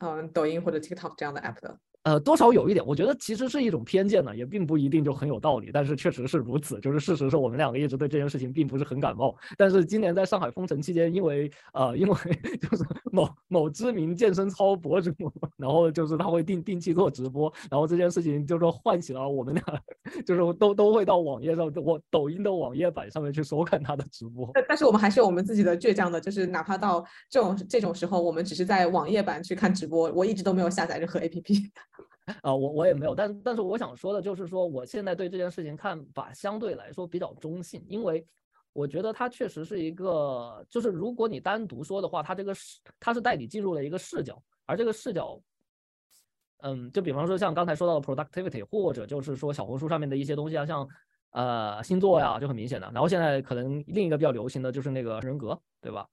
[0.00, 1.74] 嗯，抖音或者 TikTok 这样的 app 的。
[2.04, 6.80] 呃，多少有一点，我觉得其实是一种偏见呢，也并不一定就很有道理，但是确实是如此。
[6.80, 9.36] 就是事实是我们两个一直对这件事情并不是很感冒。
[9.58, 12.14] 但是今年在上海封城期间，因为呃，因为
[12.58, 15.12] 就是某某知名健身操博主，
[15.58, 19.62] 然后就是他会定定期做直播，然后这件事情就是说唤起了我们俩，
[20.24, 24.50] 就是都都会到网页上，我抖音的网页版上面去收看他的直播。
[24.54, 31.70] 但但是我们还是有我们自己的倔强的，就是哪怕到这种这种时候，我们只是在网页版去看直播，我一直都没有下载任何 APP。
[32.42, 38.26] 啊，我我也没有，但但是我想说的就是说，我现在对这件事情看法相对来说比较中性，因为
[38.72, 45.40] 我觉得它确实是一个，就是如果你单独说的话，它这个视它是带你进入了一个视角，而这个视角，
[46.62, 50.88] 嗯，就比方说像刚才说到的 productivity，或者就是说小红书上面的一些东西啊，像
[51.30, 52.90] 呃星座呀，就很明显的。
[52.92, 56.06] 然后现在可能另一个比较流行的就是那个人格，对吧？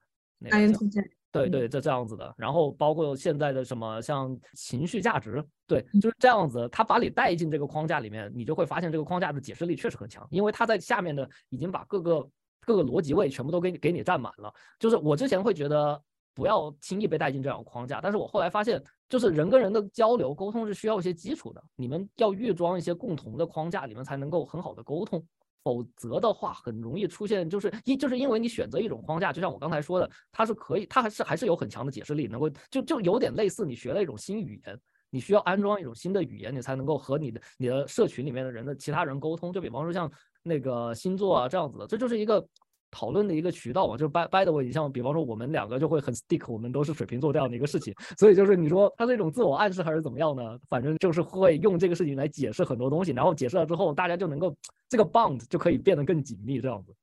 [1.31, 6.67] 对对，这这样子的，然后包括现在的什么像情绪价值，对，就是这样子。
[6.69, 12.27] 他把你带进这个框架里面，你就会发现这个框架的解释力确实很强，因为他在下面的已经把各个
[12.65, 14.51] 各个逻辑位全部都给你给你占满了。
[14.79, 16.01] 就是我之前会觉得
[16.33, 25.23] 不要轻易被带进这样框架，但是我后来发现，就是人跟人的交流沟通是需要一些基础的，你们要预装一些共同的框架，你们才能够很好的沟通。
[25.67, 39.51] 否则的话，很容易出现，就是一就是因为你选择一种框架，就像我刚才说的，它是可以，它还是还是有很强的解释力，能够就就有点类似你学了一种新语言，你需要安装一种新的语言，你才能够和你的你的社群里面的人的其他人沟通。
[39.51, 40.09] 就比方说像
[40.41, 42.47] 那个星座啊这样子的，这就是一个。
[42.91, 50.57] 讨论的一个渠道嘛，就是 by by the way，你像比方说我们两个就会很 stick，我们都是水瓶座这样的一个事情，所以就是你说它是一种自我暗示还是怎么样呢？
[50.69, 54.55] 反正就是会用这个事情来解释很多东西，然后解释了之后，大家就能够
[54.89, 56.93] 这个 bond 就可以变得更紧密这样子。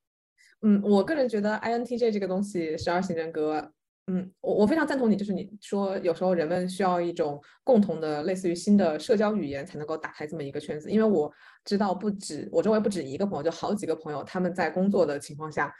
[0.62, 3.70] 嗯，我个人觉得 INTJ 这个东西，十二型人格。
[4.07, 11.33] 嗯，我我非常赞同你，就是你说有时候人们需要一种共同的类似于新的社交语言才能够打开这么一个圈子，因为我
[11.64, 15.73] 知道不止我周围不止一个朋友，就好几个朋友他们在工作的情况下，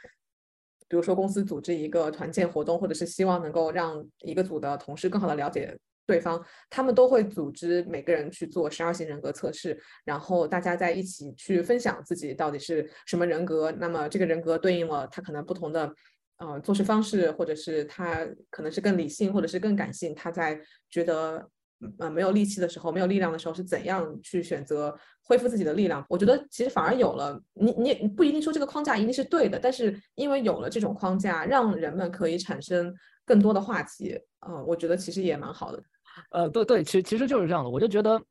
[0.87, 15.93] 比如说公司组织一个团建活动，或者是希望能够让一个组的同事更好的了解对方，他们都会组织每个人去做十二型人格测试，然后大家在一起去分享自己到底是什么人格，那么这个人格对应了他可能不同的。
[16.37, 20.13] 呃，做事方式，或者是他可能是更理性，或者是更感性。
[20.13, 21.49] 他在觉得
[21.97, 24.93] 呃没有力气的时候，没有力量的时候，是怎样去选择
[25.23, 26.05] 恢复自己的力量？
[26.09, 32.93] 我觉得其实反而有了，你你也不一定说这个框架一定是对的，但是因为有了这种框架，让人们可以产生
[33.25, 34.19] 更多的话题。
[34.41, 35.81] 呃，我觉得其实也蛮好的。
[36.31, 37.69] 呃，对对，其其实就是这样的。
[37.69, 38.21] 我就觉得，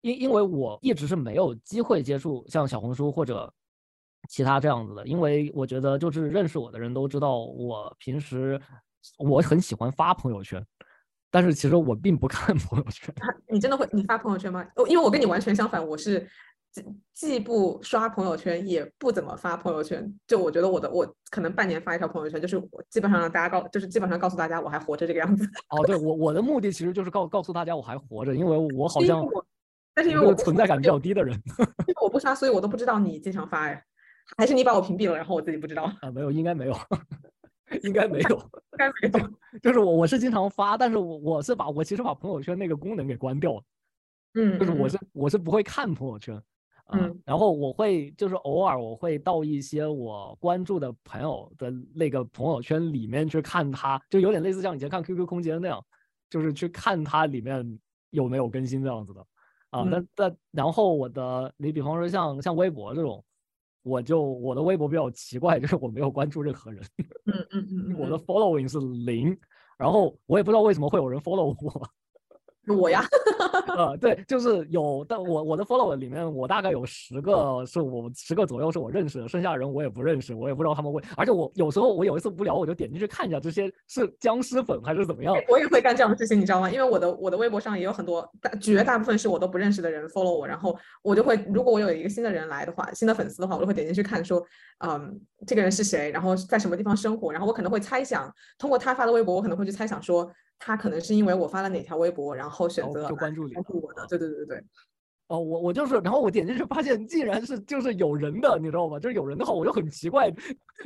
[0.00, 3.52] 因因为我一直是没有机会接触像小红书或者。
[4.28, 8.60] 其他这样子的，因为我觉得就是认识我的人都知道，我平时
[9.18, 10.64] 我很喜欢发朋友圈，
[11.30, 13.12] 但是其实我并不看 朋友圈。
[13.48, 14.64] 你真的会你发朋友圈吗？
[14.88, 16.28] 因为我跟你完全相反，我是
[16.70, 20.12] 既既不刷朋友圈，也不怎么发朋友圈。
[20.26, 25.44] 就我觉得我的我可能半年发一条朋友圈，就是我基本上让大家告，就是基本上告诉大家我还活着这个样子。
[25.70, 29.24] 哦，对我我的目的其实就是告告诉大家我还活着，因为我好像，
[29.94, 33.84] 但是因为我存在感比较低的人，因为我不刷，所以我都不知道你经常发哎。
[34.36, 36.10] 还是你把我屏蔽了，然后我自己不知道啊？
[36.10, 36.76] 没有，应该没有，
[37.82, 38.36] 应该没有，
[38.78, 39.30] 应该没有。
[39.60, 43.62] 就是我，我是经常发，但是我我是把我其实把朋友圈那个功能给关掉了。
[44.34, 46.40] 嗯，就是我是我是不会看朋友圈，
[46.92, 55.84] 嗯，然后我会就是偶尔我会到一些我关注的朋友的那个朋友圈里面去看，他就有点类似像以前看 QQ 空间那样，
[56.30, 57.78] 就是去看他里面
[58.10, 59.26] 有没有更新这样子的
[59.70, 59.86] 啊。
[59.90, 63.22] 但但然后我的你比方说像像微博这种。
[63.82, 66.82] 我就我的微博比较奇怪，就是我没有关注任何人，
[67.24, 69.36] 嗯嗯嗯，我的 following 是零，
[69.78, 71.88] 然后我也不知道为什么会有人 follow 我。
[72.76, 73.02] 我呀，
[73.76, 85.34] 呃，对，就是有，但我我的 follow 里面，我大概有十个是我十个左右是我认识的，剩下的人我也不认识，我也不知道他们会，而且我有时候我有一次无聊，我就点进去看一下这些是僵尸粉还是怎么样。
[85.48, 86.70] 我也会干这样的事情，你知道吗？
[86.70, 94.44] 因为我的我的微博上也有很多大绝大部分是我都不认识的人 follow 我，然后我就会，如果我有一个新的人来的话，新的粉丝的话，我就会点进去看，说，
[94.84, 100.30] 嗯，这个人是谁，然后在什么地方生活，然后我可能会猜想，通过他发的微博，我可能会去猜想说。
[100.60, 104.06] 他可能是因为我发了哪条微博，然后选择关注你，关注我的。
[104.06, 104.64] 对对对对对。
[105.28, 108.98] 哦，我我就是，然后我点进去发现，竟然是就是有人的，你知道吗？
[108.98, 110.26] 就是有人的话，我就很奇怪，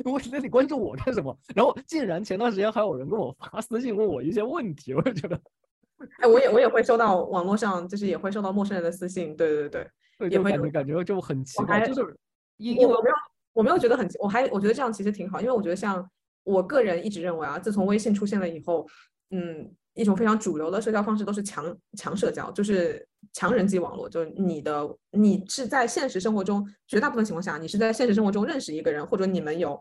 [0.05, 1.35] 我那你关注我干什么？
[1.55, 5.35] 然后竟然前段时间还有人跟我发私信问我一些问题，我就觉得，
[6.19, 12.15] 哎，我也我也会收到网络上，就是也会收到陌生人的私信，对对对对，也会感觉感觉就很奇怪，就是
[12.57, 13.15] 因为我没有
[13.53, 16.07] 我没有觉得很，我还我觉得这样其实挺好，因为我觉得像
[16.43, 18.87] 我个人一直认为啊，自从微信出现了以后，
[19.31, 19.75] 嗯。
[19.97, 24.09] 一种非常主流的社交方式都是强强社交，就是强人际网络。
[24.09, 29.79] 就是你的，你是在现实生活中绝大部分情况下，你是在现实生活中认识一个人，或者你们有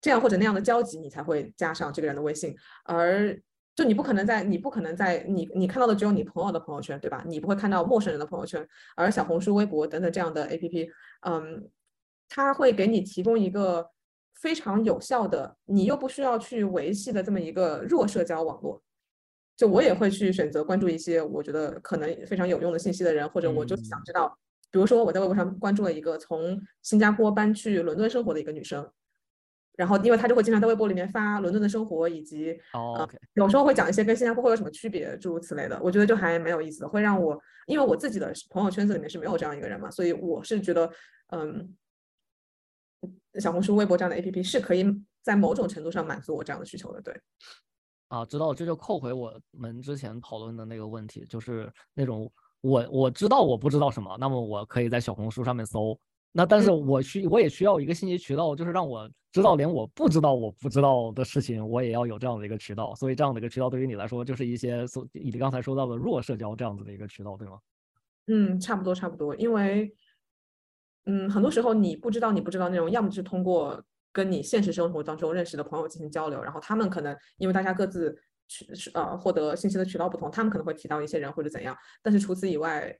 [0.00, 2.52] 这样或者那样的交集，你才会加上这个人的微信。
[2.84, 3.40] 而
[3.76, 7.22] 就你不可能在，你不可能在你你看到的只有你朋友的朋友圈，对吧？
[7.24, 8.66] 你不会看到陌生人的朋友圈。
[8.96, 10.88] 而小红书、微博等等这样的 APP，
[11.20, 11.70] 嗯，
[12.28, 13.88] 它会给你提供一个
[14.34, 18.82] 非常有效的，你又不需要去维系的这么一个弱社交网络。
[19.56, 24.36] 就我也会去选择关注一些我觉得可能非常有用的信息的人，或者我就想知道，
[24.72, 28.90] 比如说我在微博上关注了一个从新加坡搬去伦敦生活的一个女生，
[29.76, 40.90] 然后因为她就会经常在微博里面发伦敦的生活，以及哦，有时候会讲一些跟新加坡会有什么区别，诸如此类的，我觉得就还蛮有意思的，会让我因为我自己的朋友圈子里面是没有这样一个人嘛，所以我是觉得，
[41.28, 41.72] 嗯，
[43.40, 44.84] 小红书、微博这样的 APP 是可以
[45.22, 47.14] 在某种程度上满足我这样的需求的，对。
[48.08, 55.98] 啊，知道，这就扣回我们之前讨论的那个问题，就是那种我我知道我不知道什么，那么我可以在小红书上面搜，
[56.30, 67.58] 那但是我需我也需要一个信息渠道，就是让我知道连我不知道我不知道的事情，我也要有这样的一个渠道，所以这样的一个渠道对于你来说，就是一些所你刚才说到的弱社交这样子的一个渠道，对吗？
[68.26, 69.92] 嗯，差不多差不多，因为
[71.06, 73.84] 嗯，很多时候你不知道你不知道内容，要么就是通过。
[74.16, 78.64] 跟你现实生活当中认识的朋友进行交流，然后他们可能因为大家各自去
[78.94, 82.96] 呃获得信息的渠道不同，他们可能会提到一些人或者怎样，但是除此以外，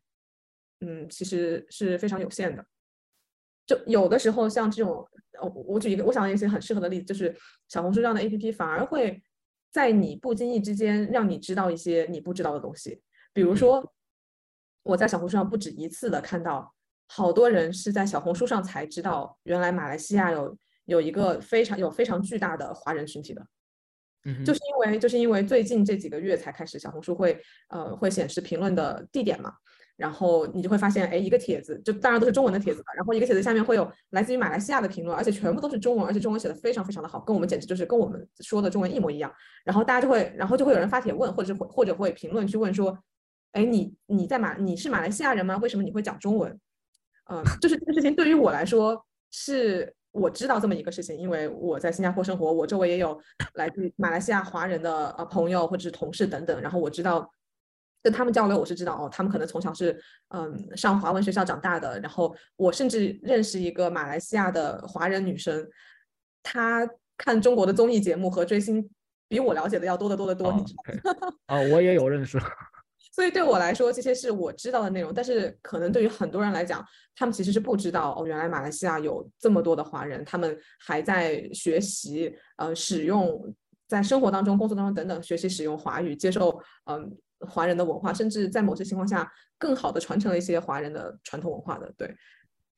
[0.81, 2.67] 嗯，其实是非常有限的。
[3.65, 5.09] 就有的时候像这种，
[5.41, 7.33] 我我举一个我想到一些很适合的例子，就是
[7.69, 9.23] 小红书这样的 APP 反而会
[9.71, 13.01] 在你不经意之间让你知道一些你不知道的东西。
[13.33, 13.95] 比如说，
[14.83, 16.75] 我在小红书上不止一次的看到，
[17.07, 20.57] 好多人是在小红书上才知道，原来马来西亚有。
[20.87, 23.41] 有一个非常有非常巨大的华人群体的，
[24.27, 27.41] 嗯，就是因为就是因为最近这几个月才开始，小红书会
[27.71, 29.51] 呃会显示评论的地点嘛，
[29.97, 39.33] 然后你就会发现，哎，一个帖子就当然都是中文的帖子吧，然后一个帖子下面会有来自于马来西亚的评论，而且全部都是中文，而且中文写的非常非常的好，跟我们简直就是跟我们说的中文一模一样。
[39.65, 42.99] 然后大家就会，然后就会有人发帖问，或者是或者会评论去问说，
[43.53, 45.57] 哎，你你在马你是马来西亚人吗？
[45.63, 46.61] 为什么你会讲中文？
[47.31, 49.95] 嗯，就是这个事情对于我来说是。
[50.15, 53.21] 我知道这么一个事情，因为我在新加坡生活，我周围也有
[53.55, 57.29] 来自马来西亚华人的呃朋友或者是同事等等，然后我知道
[58.01, 65.69] 跟他们交流，我是知道哦，他们可能从小是嗯上华文学校长大的，然后我甚至认识一个马来西亚的华人女生，
[66.45, 68.89] 她看中国的综艺节目和追星
[69.27, 70.73] 比我了解的要多得多得多，你知
[71.03, 71.35] 道吗？
[71.47, 72.39] 啊， 我也有认识。
[73.15, 76.85] 所以对我来说，这些是我知道的内容，但是可能对于很多人来讲，
[77.15, 83.55] 他们其实是不知道哦，原来马来西亚有这么多的华人，他们还在学习，呃，使用
[83.87, 87.09] 在生活当中、工作当中等等学习使用华语，接受嗯
[87.47, 91.95] 华人的文化，甚至在某些情况下更好的传承了一些华人的传统文化的。
[91.97, 92.13] 对，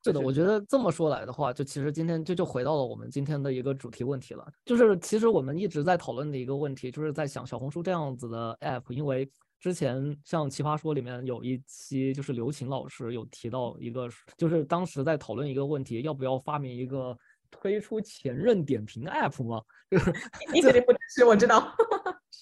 [0.05, 9.27] 是的，我觉得这么说来的话，就其实今天这就回到了我们今天的一个主题问题了，就是其实我们一直在讨论的一个问题，就是在想小红书这样子的 app，因为。
[9.59, 17.17] 之前像《奇葩说》里面有一期，就是刘琴老师有提到一个，就是当时在讨论一个问题，要不要发明一个
[17.51, 19.63] 推出前任点评 app 吗？
[19.91, 20.13] 就是
[20.53, 21.75] 你肯定不支持，我知道。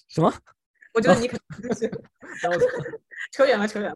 [0.09, 0.33] 什么？
[0.95, 2.01] 我觉得你肯定不支持。
[2.41, 2.59] 然后
[3.31, 3.95] 扯远了，扯远了。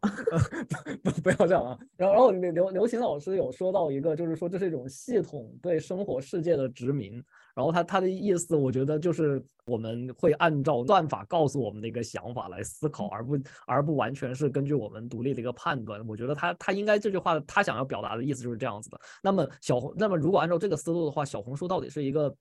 [1.04, 1.78] 不不要这样啊！
[1.98, 7.24] 然后然后刘刘刘琴老师有说到一个，就是说这是一种系统对生活世界的殖民。
[7.56, 13.38] 然后他他的意思，我觉得就是我们会按照算法告诉我们的一个想法来思考，而不
[13.68, 16.06] 而不完全是根据我们独立的一个判断。
[16.08, 19.00] 我觉得他他应该这句话他想要表达的意思就是这样子的。
[19.22, 22.34] 那么小红，那么如果按照这个思路的话，小红书到底是一个？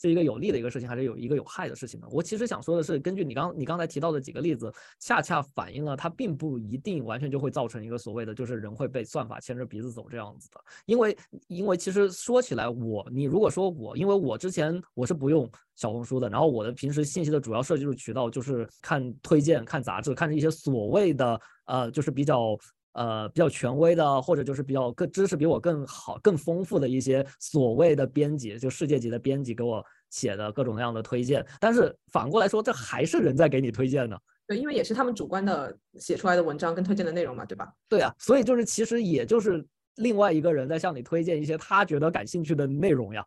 [0.00, 2.06] 是一个有利的一个事情，还是有一个有害的事情呢？
[2.10, 10.60] 我其实想说的是，根据你刚你刚才提到的几个例子，恰恰反映了它并不一定完全就会造成一个所谓的就是人会被算法牵着鼻子走这样子的。
[10.84, 11.16] 因为
[11.48, 22.58] 因为其实说起来，我你如果说我，因为我之前我是不用小红书的，然后我的平时信息的主要摄入渠道就是看推荐、看杂志、看一些所谓的呃就是比较。
[22.96, 31.46] 呃，比较权威的，或者就是比较更知识比我更好、更丰富的一些所谓的编辑，就世界级的编辑给我写的各种各样的推荐。
[31.60, 34.16] 但是反过来说，这还是人在给你推荐呢。
[34.46, 37.70] 对，因为也是他们主观的写出来的文章跟推荐的内容嘛，对吧？
[37.86, 39.62] 对啊，所以就是其实也就是
[39.96, 43.22] 另外一个人在向你推荐一些他觉得感兴趣的内容呀，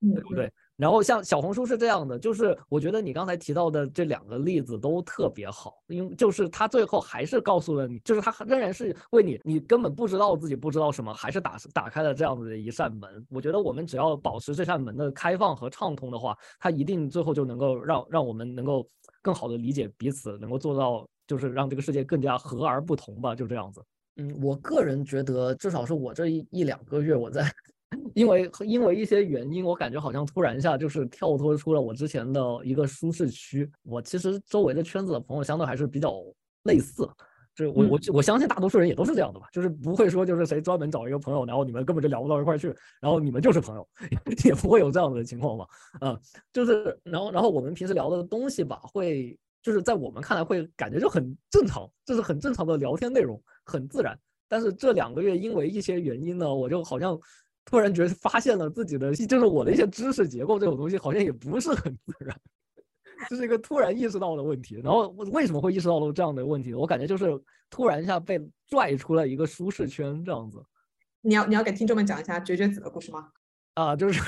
[0.00, 0.52] 对不对？
[0.76, 13.24] 然后像小红书是这样的，就是我觉得你刚才提到的这两个例子都特别好，因为就是他最后还是告诉了你，就是他仍然是为你，你根本不知道自己不知道什么，还是打打开了这样子的一扇门。
[13.30, 18.84] 我觉得我们只要保持这扇门的开放和畅通的话，它一定最后就能够让让我们能够
[19.22, 23.80] 更好的理解彼此，能够做到就是让这个世界更加和而不同吧，就这样子。
[24.16, 27.44] 嗯，我个人觉得，至少是我这一一两个月我在。
[28.14, 33.70] 因为因为一些原因，我感觉好像突然一下就是跳脱出了我之前的一个舒适区。
[33.82, 36.14] 我其实周围的圈子的朋友相对还是比较
[36.64, 37.08] 类似，
[37.54, 43.88] 就是我我我相信大多数人也都是这样的吧，就是不会说就是谁专门找一个朋友，然后你们根本就聊不到一块去，然后你们就是朋友，
[44.44, 45.66] 也不会有这样的情况吧。
[46.00, 46.18] 嗯，
[46.52, 54.18] 就是然后然后我们平时聊的东西吧，会就是在我们看来会感觉就很正常，这是很正常的聊天内容，很自然。
[54.48, 57.18] 但是这两个月因为一些原因呢，我就好像。
[57.64, 62.40] 突然觉得发现了自己的，就是我的一些知识结构这种东西，好像也不是很自然，
[63.28, 64.80] 这是一个突然意识到的问题。
[64.84, 66.74] 然后为什么会意识到了这样的问题？
[66.74, 67.26] 我感觉就是
[67.70, 68.38] 突然一下被
[68.68, 70.62] 拽出了一个舒适圈这样子。
[71.22, 73.28] 你要你要给听众们讲一下绝绝子的故事吗？
[73.74, 74.20] 啊，就是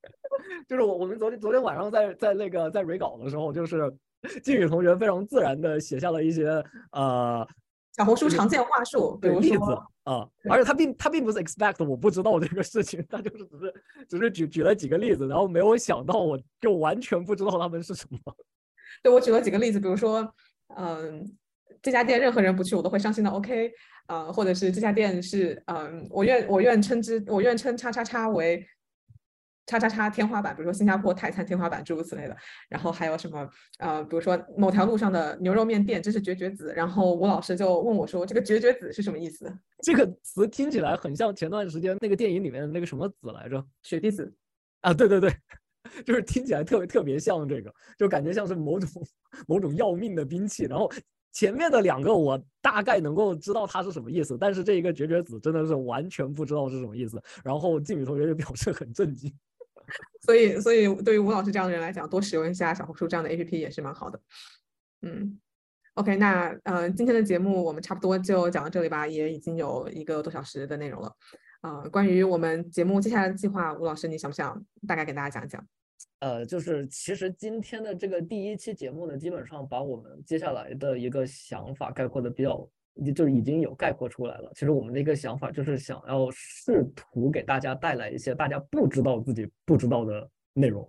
[0.68, 3.90] 就是我我们昨天昨天晚上在在那个在 re 稿的时候，就是
[4.44, 6.62] 靖宇同学非常自然的写下了一些
[6.92, 7.46] 呃。
[7.96, 9.64] 小红书常见话术，比如例子
[10.02, 13.74] 啊，而且他并他并不是 expect 我不知道这个事情，他就是只是
[14.08, 18.18] 只是举举了几个例子，然后没有想到我就完全不知道他们是什么。
[19.02, 20.28] 对我举了几个例子，比如说，
[20.76, 21.24] 嗯，
[21.80, 23.72] 这家店任何人不去我都会伤心的，OK，
[24.08, 28.66] 呃，或者是这家店是，嗯，我愿我愿称之我愿称叉叉叉为。
[29.66, 32.36] 叉叉叉天花板，比如说新加坡泰餐天花板，诸如此类的。
[32.68, 33.48] 然后还有什么？
[33.78, 36.72] 呃，比如说某条路上的牛肉面店，这是绝绝子。
[36.76, 39.50] 然后吴老师就问我说：“这个绝绝子是什么意思？”
[39.82, 43.64] 这个词听起来很像前段时间那个电影里面的那个什么子来着？
[43.82, 44.32] 雪滴子
[44.82, 45.34] 啊，对对对，
[46.04, 48.88] 就是听起来特别特别像这个，就感觉像是某种
[49.46, 50.64] 某种要命的兵器。
[50.64, 50.90] 然后
[51.32, 57.20] 前面的两个我大概能够知道它是什么意思，但是这一个绝绝子真的是完全不知道是什么意思。
[57.42, 59.32] 然后静宇同学就表示很震惊。
[60.22, 64.20] 所以，所以对于吴老师这样的人来讲，多使用一下小红书这样的 APP 也是蛮好的。
[65.02, 65.38] 嗯
[65.94, 71.14] ，OK，那呃，今天的节目我们差不多就讲到这里吧，也已经有一个多小时的内容了。
[71.62, 75.66] 呃，关于我们节目接下来的计划，吴老师你想不想大概给大家讲一讲？
[76.20, 82.68] 呃，就是其实今天的这个第一期节目呢，基本上把我们接下来的一个想法概括的比较。
[83.14, 84.50] 就已经有概括出来了。
[84.54, 90.88] 其实我们的一个想法就是想要试图给大家带来一些大家不知道自己不知道的内容。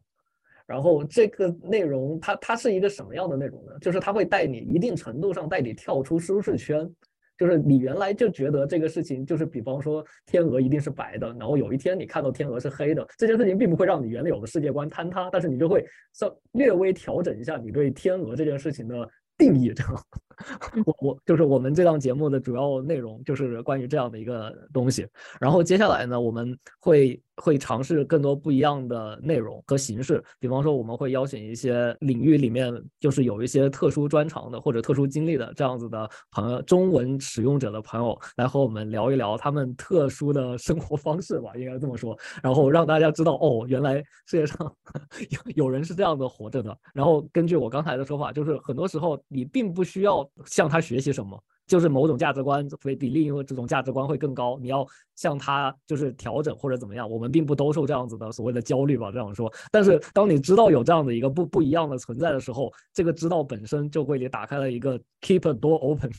[0.68, 3.72] 然后这个内容它它是一个什么样的内容呢？
[3.80, 6.90] 就是它会带你一定程度上带你跳出舒适圈。
[7.38, 19.10] 就是你原来就觉得这个事情就是，比方说天鹅一定是白的，然后有一天你看到天鹅是黑的，这件事情并不会让你原有的世界观坍塌，但是你就会稍略微调整一下你对天鹅这件事情的。
[19.38, 20.04] 定义这样。
[20.86, 25.08] 我我就是我们这档节目的主要内容就是关于这样的一个东西。
[25.40, 30.22] 然后接下来呢，我们会会尝试更多不一样的内容和形式。
[30.38, 32.70] 比方说，我们会邀请一些领域里面
[33.00, 42.18] 就是有一些特殊专长的或者特殊经历的这样子的朋友，中文使用者的朋友来和我们聊一聊他们特殊的生活方式吧，应该这么说。
[42.44, 44.58] 然后让大家知道，哦，原来世界上
[45.32, 46.78] 有有人是这样的活着的。
[46.94, 50.28] 然后根据我刚才的说法，就是很多时候你并不需要。
[50.46, 54.58] 向他学习什么，就是某种价值观会比另一个这种价值观会更高。
[54.62, 59.52] 你要向他就是调整或者怎么样，我们并不兜售这样子的所谓的焦虑吧，这样说。
[59.72, 66.12] 但是当你知道有这样的一个不不一样的存在的时候，这个知道本身就会给打开了一个 keep a door open。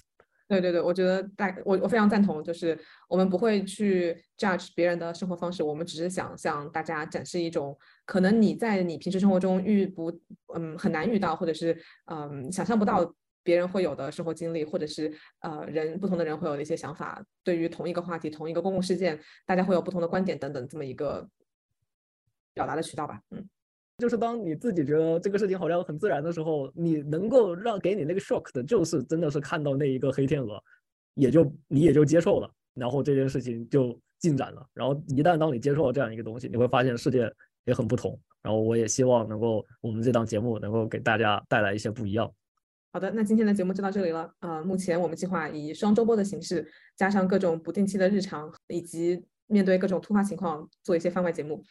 [0.49, 2.79] 对对对，我觉得大我我非常赞同，就是
[3.09, 10.11] 我们不会去 judge 别人的生活方式，我们只是想向大家展示一种可能你在你平时生活中遇不
[10.55, 11.77] 嗯很难遇到，或者是
[12.07, 13.15] 嗯想象不到。
[13.47, 19.17] 别人会有的生活经历，或者是呃人不同的人会有的一些想法，对于同一个话题、同一个公共事件，
[19.47, 21.29] 大家会有不同的观点等等，这么一个
[22.53, 23.21] 表达的渠道吧。
[23.31, 23.49] 嗯，
[23.99, 30.63] 就是当你自己觉得这个事情好像很自然的时候，你能够让给你那个 shock 的，就是真的是看到那一个黑天鹅，
[31.15, 34.67] 也就你也就接受了，然后这件事情就进展了。
[34.75, 37.33] 然后一旦当你接受了这样一个东西，你会发现世界
[37.65, 38.19] 也很不同。
[38.43, 42.31] 然后我也希望能够我们这档节目能够给大家带来一些不一样。
[42.93, 44.31] 好的，那今天的节目就到这里了。
[44.41, 46.67] 呃，目前我们计划以双周播的形式，
[46.97, 51.65] 加上各种不定期的日常，以及面对各种突发情况做一些番外节目。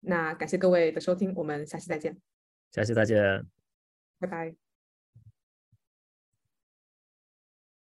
[0.00, 2.16] 那感谢各位的收听，我们下期再见。
[2.70, 3.44] 下期再见，
[4.18, 4.67] 拜拜。